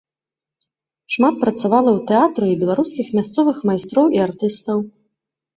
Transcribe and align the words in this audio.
Шмат 1.15 1.35
працавала 1.43 1.89
ў 1.97 2.09
тэатры 2.13 2.45
і 2.53 2.57
беларускіх 2.63 3.13
мясцовых 3.19 3.57
майстроў 3.73 4.05
і 4.17 4.25
артыстаў. 4.29 4.77